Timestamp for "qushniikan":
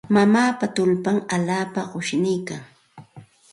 1.91-2.61